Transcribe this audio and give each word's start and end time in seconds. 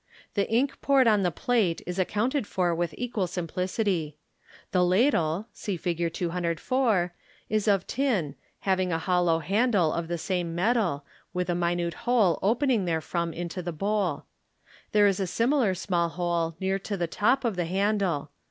The 0.33 0.49
ink 0.49 0.81
poured 0.81 1.07
on 1.07 1.21
the 1.21 1.29
plate 1.29 1.83
is 1.85 1.99
accounted 1.99 2.47
for 2.47 2.73
with 2.73 2.95
equal 2.97 3.27
simplicity. 3.27 4.17
The 4.71 4.83
ladle 4.83 5.47
(see 5.53 5.77
Fig. 5.77 6.11
204) 6.11 7.13
is 7.49 7.67
of 7.67 7.85
tin, 7.85 8.33
having 8.61 8.91
a 8.91 8.97
hollow 8.97 9.37
handle 9.37 9.93
of 9.93 10.07
the 10.07 10.17
same 10.17 10.55
metal, 10.55 11.05
with 11.35 11.51
a 11.51 11.53
minute 11.53 11.93
hole 12.09 12.39
opening 12.41 12.85
therefrom 12.87 13.31
into 13.31 13.61
the 13.61 13.71
bowl 13.71 14.25
There 14.91 15.05
is 15.05 15.19
a 15.19 15.27
similar 15.27 15.75
small 15.75 16.09
hole 16.09 16.55
near 16.59 16.79
to 16.79 16.97
the 16.97 17.05
top 17.05 17.45
of 17.45 17.55
the 17.55 17.65
handle. 17.65 18.31